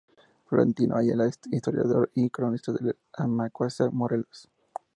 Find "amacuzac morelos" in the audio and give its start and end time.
3.13-4.49